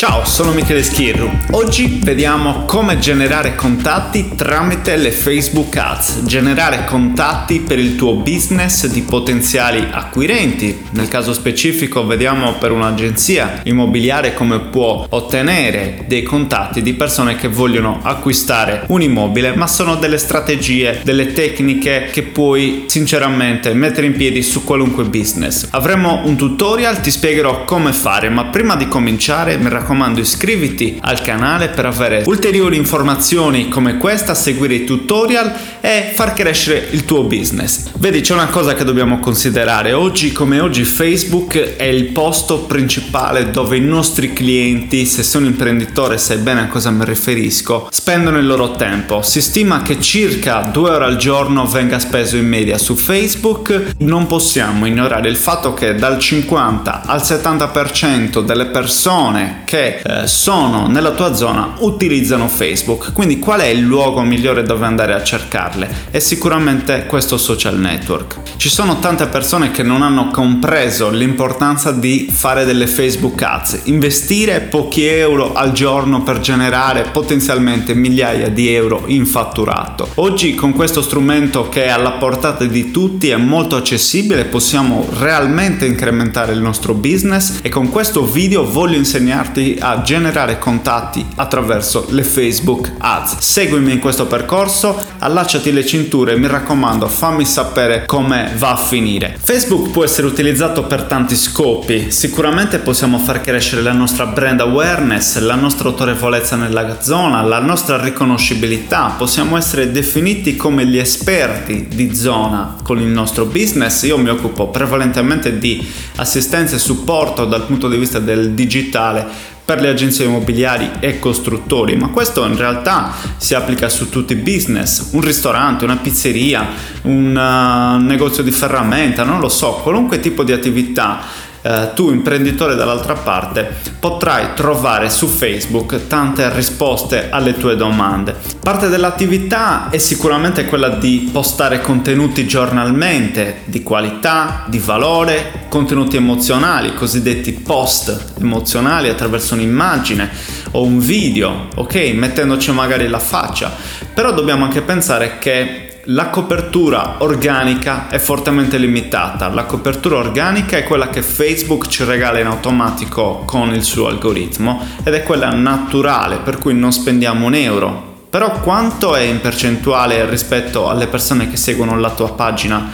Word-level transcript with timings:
Ciao, 0.00 0.24
sono 0.24 0.52
Michele 0.52 0.82
Schirru. 0.82 1.30
Oggi 1.50 2.00
vediamo 2.02 2.64
come 2.64 2.98
generare 2.98 3.54
contatti 3.54 4.30
tramite 4.34 4.96
le 4.96 5.10
Facebook 5.10 5.76
Ads. 5.76 6.22
Generare 6.24 6.86
contatti 6.86 7.60
per 7.60 7.78
il 7.78 7.96
tuo 7.96 8.14
business 8.14 8.86
di 8.86 9.02
potenziali 9.02 9.86
acquirenti. 9.90 10.84
Nel 10.92 11.08
caso 11.08 11.34
specifico 11.34 12.06
vediamo 12.06 12.54
per 12.54 12.70
un'agenzia 12.70 13.60
immobiliare 13.64 14.32
come 14.32 14.60
può 14.60 15.04
ottenere 15.06 16.06
dei 16.06 16.22
contatti 16.22 16.80
di 16.80 16.94
persone 16.94 17.36
che 17.36 17.48
vogliono 17.48 18.00
acquistare 18.02 18.84
un 18.86 19.02
immobile, 19.02 19.54
ma 19.54 19.66
sono 19.66 19.96
delle 19.96 20.16
strategie, 20.16 21.00
delle 21.04 21.34
tecniche 21.34 22.08
che 22.10 22.22
puoi 22.22 22.84
sinceramente 22.86 23.74
mettere 23.74 24.06
in 24.06 24.16
piedi 24.16 24.42
su 24.42 24.64
qualunque 24.64 25.04
business. 25.04 25.68
Avremo 25.72 26.22
un 26.24 26.36
tutorial, 26.36 27.02
ti 27.02 27.10
spiegherò 27.10 27.64
come 27.64 27.92
fare, 27.92 28.30
ma 28.30 28.46
prima 28.46 28.76
di 28.76 28.88
cominciare 28.88 29.58
mi 29.58 29.64
raccomando 29.64 29.88
raccomando 29.90 30.20
iscriviti 30.20 30.98
al 31.00 31.20
canale 31.20 31.68
per 31.68 31.84
avere 31.84 32.22
ulteriori 32.26 32.76
informazioni 32.76 33.68
come 33.68 33.96
questa, 33.96 34.34
seguire 34.34 34.74
i 34.74 34.84
tutorial 34.84 35.52
e 35.80 36.12
far 36.14 36.32
crescere 36.32 36.88
il 36.92 37.04
tuo 37.04 37.24
business. 37.24 37.90
Vedi, 37.98 38.20
c'è 38.20 38.34
una 38.34 38.46
cosa 38.46 38.74
che 38.74 38.84
dobbiamo 38.84 39.18
considerare. 39.18 39.92
Oggi 39.92 40.30
come 40.30 40.60
oggi 40.60 40.84
Facebook 40.84 41.76
è 41.76 41.84
il 41.84 42.04
posto 42.06 42.60
principale 42.60 43.50
dove 43.50 43.76
i 43.76 43.80
nostri 43.80 44.32
clienti, 44.32 45.06
se 45.06 45.24
sono 45.24 45.46
imprenditore, 45.46 46.18
sai 46.18 46.38
bene 46.38 46.60
a 46.60 46.66
cosa 46.68 46.90
mi 46.90 47.04
riferisco, 47.04 47.88
spendono 47.90 48.38
il 48.38 48.46
loro 48.46 48.72
tempo. 48.72 49.22
Si 49.22 49.40
stima 49.40 49.82
che 49.82 50.00
circa 50.00 50.68
due 50.72 50.90
ore 50.90 51.04
al 51.04 51.16
giorno 51.16 51.66
venga 51.66 51.98
speso 51.98 52.36
in 52.36 52.46
media 52.46 52.78
su 52.78 52.94
Facebook. 52.94 53.94
Non 53.98 54.28
possiamo 54.28 54.86
ignorare 54.86 55.28
il 55.28 55.36
fatto 55.36 55.74
che 55.74 55.96
dal 55.96 56.18
50 56.18 57.02
al 57.06 57.20
70% 57.20 58.40
delle 58.44 58.66
persone 58.66 59.62
che 59.64 59.79
che 59.80 60.00
eh, 60.04 60.26
sono 60.26 60.86
nella 60.86 61.12
tua 61.12 61.34
zona 61.34 61.74
utilizzano 61.78 62.48
Facebook. 62.48 63.12
Quindi 63.12 63.38
qual 63.38 63.60
è 63.60 63.66
il 63.66 63.80
luogo 63.80 64.20
migliore 64.20 64.62
dove 64.62 64.84
andare 64.84 65.14
a 65.14 65.22
cercarle? 65.22 65.88
È 66.10 66.18
sicuramente 66.18 67.06
questo 67.06 67.38
social 67.38 67.78
network. 67.78 68.36
Ci 68.56 68.68
sono 68.68 68.98
tante 68.98 69.26
persone 69.26 69.70
che 69.70 69.82
non 69.82 70.02
hanno 70.02 70.28
compreso 70.28 71.08
l'importanza 71.08 71.92
di 71.92 72.28
fare 72.30 72.66
delle 72.66 72.86
Facebook 72.86 73.40
ads, 73.42 73.82
investire 73.84 74.60
pochi 74.60 75.06
euro 75.06 75.54
al 75.54 75.72
giorno 75.72 76.22
per 76.22 76.40
generare 76.40 77.06
potenzialmente 77.10 77.94
migliaia 77.94 78.50
di 78.50 78.74
euro 78.74 79.04
in 79.06 79.24
fatturato. 79.24 80.08
Oggi 80.16 80.54
con 80.54 80.74
questo 80.74 81.00
strumento 81.00 81.68
che 81.70 81.84
è 81.84 81.88
alla 81.88 82.12
portata 82.12 82.64
di 82.64 82.90
tutti 82.90 83.30
è 83.30 83.36
molto 83.36 83.76
accessibile, 83.76 84.44
possiamo 84.44 85.06
realmente 85.18 85.86
incrementare 85.86 86.52
il 86.52 86.60
nostro 86.60 86.92
business 86.92 87.60
e 87.62 87.70
con 87.70 87.88
questo 87.88 88.26
video 88.26 88.70
voglio 88.70 88.96
insegnarti 88.96 89.59
a 89.80 90.02
generare 90.02 90.58
contatti 90.58 91.24
attraverso 91.36 92.06
le 92.10 92.22
Facebook 92.22 92.92
Ads. 92.98 93.38
Seguimi 93.38 93.92
in 93.92 93.98
questo 93.98 94.26
percorso, 94.26 95.00
allacciati 95.18 95.72
le 95.72 95.84
cinture 95.84 96.32
e 96.32 96.38
mi 96.38 96.46
raccomando 96.46 97.08
fammi 97.08 97.44
sapere 97.44 98.04
come 98.06 98.52
va 98.56 98.72
a 98.72 98.76
finire. 98.76 99.36
Facebook 99.40 99.90
può 99.90 100.04
essere 100.04 100.26
utilizzato 100.26 100.84
per 100.84 101.02
tanti 101.02 101.36
scopi, 101.36 102.10
sicuramente 102.10 102.78
possiamo 102.78 103.18
far 103.18 103.40
crescere 103.40 103.82
la 103.82 103.92
nostra 103.92 104.26
brand 104.26 104.60
awareness, 104.60 105.38
la 105.38 105.54
nostra 105.54 105.88
autorevolezza 105.88 106.56
nella 106.56 107.00
zona, 107.00 107.42
la 107.42 107.60
nostra 107.60 108.00
riconoscibilità, 108.00 109.14
possiamo 109.16 109.56
essere 109.56 109.90
definiti 109.90 110.56
come 110.56 110.86
gli 110.86 110.98
esperti 110.98 111.86
di 111.88 112.14
zona 112.14 112.76
con 112.82 112.98
il 113.00 113.08
nostro 113.08 113.44
business. 113.44 114.02
Io 114.02 114.18
mi 114.18 114.28
occupo 114.30 114.68
prevalentemente 114.68 115.58
di 115.58 115.86
assistenza 116.16 116.76
e 116.76 116.78
supporto 116.78 117.44
dal 117.44 117.66
punto 117.66 117.88
di 117.88 117.96
vista 117.96 118.18
del 118.18 118.52
digitale 118.52 119.48
per 119.64 119.80
le 119.80 119.88
agenzie 119.88 120.24
immobiliari 120.24 120.90
e 121.00 121.18
costruttori, 121.18 121.94
ma 121.96 122.08
questo 122.08 122.44
in 122.44 122.56
realtà 122.56 123.12
si 123.36 123.54
applica 123.54 123.88
su 123.88 124.08
tutti 124.08 124.32
i 124.32 124.36
business, 124.36 125.10
un 125.12 125.20
ristorante, 125.20 125.84
una 125.84 125.96
pizzeria, 125.96 126.66
un 127.02 127.36
uh, 127.36 128.04
negozio 128.04 128.42
di 128.42 128.50
ferramenta, 128.50 129.22
non 129.22 129.38
lo 129.38 129.48
so, 129.48 129.80
qualunque 129.82 130.18
tipo 130.18 130.42
di 130.42 130.52
attività 130.52 131.48
eh, 131.62 131.90
tu 131.94 132.10
imprenditore 132.10 132.74
dall'altra 132.74 133.14
parte 133.14 133.76
potrai 133.98 134.54
trovare 134.54 135.10
su 135.10 135.26
Facebook 135.26 136.06
tante 136.06 136.52
risposte 136.54 137.28
alle 137.30 137.56
tue 137.56 137.76
domande. 137.76 138.34
Parte 138.60 138.88
dell'attività 138.88 139.90
è 139.90 139.98
sicuramente 139.98 140.64
quella 140.64 140.88
di 140.88 141.28
postare 141.32 141.80
contenuti 141.80 142.46
giornalmente 142.46 143.62
di 143.64 143.82
qualità, 143.82 144.64
di 144.68 144.78
valore, 144.78 145.66
contenuti 145.68 146.16
emozionali, 146.16 146.94
cosiddetti 146.94 147.52
post 147.52 148.34
emozionali 148.40 149.08
attraverso 149.08 149.54
un'immagine 149.54 150.30
o 150.72 150.82
un 150.82 150.98
video, 150.98 151.68
ok? 151.74 152.12
Mettendoci 152.14 152.72
magari 152.72 153.08
la 153.08 153.18
faccia. 153.18 153.72
Però 154.14 154.32
dobbiamo 154.32 154.64
anche 154.64 154.82
pensare 154.82 155.38
che 155.38 155.89
la 156.12 156.28
copertura 156.28 157.16
organica 157.18 158.08
è 158.08 158.18
fortemente 158.18 158.78
limitata. 158.78 159.48
La 159.48 159.64
copertura 159.64 160.16
organica 160.16 160.76
è 160.76 160.82
quella 160.82 161.08
che 161.08 161.22
Facebook 161.22 161.86
ci 161.86 162.02
regala 162.02 162.40
in 162.40 162.46
automatico 162.46 163.42
con 163.44 163.72
il 163.72 163.84
suo 163.84 164.08
algoritmo 164.08 164.84
ed 165.04 165.14
è 165.14 165.22
quella 165.22 165.50
naturale, 165.50 166.38
per 166.38 166.58
cui 166.58 166.74
non 166.74 166.90
spendiamo 166.90 167.46
un 167.46 167.54
euro. 167.54 168.08
Però 168.28 168.60
quanto 168.60 169.14
è 169.14 169.20
in 169.20 169.40
percentuale 169.40 170.28
rispetto 170.28 170.88
alle 170.88 171.06
persone 171.06 171.48
che 171.48 171.56
seguono 171.56 171.96
la 171.98 172.10
tua 172.10 172.32
pagina 172.32 172.90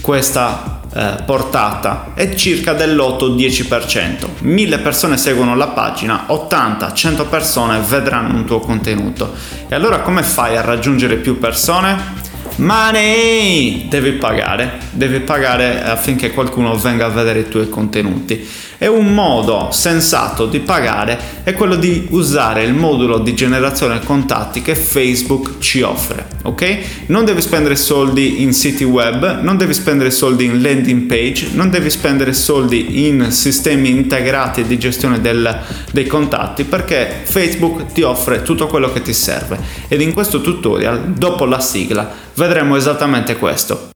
questa 0.00 0.80
eh, 0.94 1.22
portata? 1.26 2.12
È 2.14 2.34
circa 2.34 2.72
dell'8-10%. 2.72 4.28
1000 4.40 4.78
persone 4.78 5.18
seguono 5.18 5.56
la 5.56 5.68
pagina, 5.68 6.24
80-100 6.28 7.28
persone 7.28 7.80
vedranno 7.80 8.34
un 8.34 8.46
tuo 8.46 8.60
contenuto. 8.60 9.34
E 9.68 9.74
allora 9.74 10.00
come 10.00 10.22
fai 10.22 10.56
a 10.56 10.62
raggiungere 10.62 11.16
più 11.16 11.38
persone? 11.38 12.24
Money! 12.56 13.86
Devi 13.86 14.12
pagare, 14.12 14.78
devi 14.90 15.20
pagare 15.20 15.82
affinché 15.82 16.30
qualcuno 16.30 16.74
venga 16.78 17.04
a 17.04 17.10
vedere 17.10 17.40
i 17.40 17.48
tuoi 17.48 17.68
contenuti. 17.68 18.48
E 18.78 18.86
un 18.86 19.12
modo 19.12 19.68
sensato 19.72 20.46
di 20.46 20.60
pagare 20.60 21.18
è 21.42 21.52
quello 21.52 21.76
di 21.76 22.06
usare 22.10 22.62
il 22.62 22.72
modulo 22.72 23.18
di 23.18 23.34
generazione 23.34 24.00
contatti 24.04 24.62
che 24.62 24.74
Facebook 24.74 25.58
ci 25.58 25.82
offre, 25.82 26.26
ok? 26.42 26.78
Non 27.06 27.24
devi 27.24 27.40
spendere 27.40 27.76
soldi 27.76 28.42
in 28.42 28.52
siti 28.52 28.84
web, 28.84 29.40
non 29.40 29.56
devi 29.58 29.72
spendere 29.72 30.10
soldi 30.10 30.44
in 30.44 30.60
landing 30.60 31.02
page, 31.02 31.48
non 31.52 31.70
devi 31.70 31.88
spendere 31.90 32.32
soldi 32.32 33.06
in 33.06 33.30
sistemi 33.32 33.90
integrati 33.90 34.64
di 34.64 34.78
gestione 34.78 35.20
del, 35.20 35.58
dei 35.90 36.06
contatti 36.06 36.64
perché 36.64 37.22
Facebook 37.24 37.92
ti 37.92 38.02
offre 38.02 38.42
tutto 38.42 38.66
quello 38.66 38.92
che 38.92 39.00
ti 39.02 39.14
serve. 39.14 39.58
Ed 39.88 40.00
in 40.00 40.12
questo 40.12 40.40
tutorial, 40.42 41.12
dopo 41.12 41.46
la 41.46 41.60
sigla, 41.60 42.24
vedremo 42.36 42.76
esattamente 42.76 43.36
questo. 43.36 43.90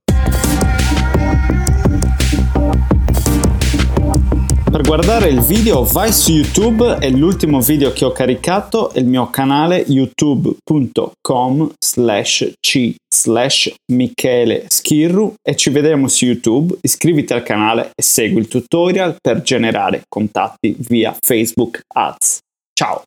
Per 4.71 4.83
guardare 4.83 5.29
il 5.29 5.41
video 5.41 5.83
vai 5.83 6.13
su 6.13 6.33
YouTube, 6.33 6.99
è 6.99 7.11
l'ultimo 7.11 7.61
video 7.61 7.93
che 7.93 8.05
ho 8.05 8.13
caricato, 8.13 8.93
è 8.93 9.01
il 9.01 9.07
mio 9.07 9.29
canale 9.29 9.85
youtube.com 9.87 11.73
slash 11.79 12.53
c 12.61 12.95
slash 13.13 13.75
Michele 13.93 14.67
Schirru 14.69 15.35
e 15.43 15.57
ci 15.57 15.71
vedremo 15.71 16.07
su 16.09 16.25
YouTube, 16.25 16.77
iscriviti 16.83 17.33
al 17.33 17.43
canale 17.43 17.91
e 17.95 18.03
segui 18.03 18.41
il 18.41 18.49
tutorial 18.49 19.17
per 19.21 19.43
generare 19.43 20.03
contatti 20.09 20.77
via 20.79 21.15
Facebook 21.21 21.81
Ads. 21.93 22.39
Ciao! 22.73 23.03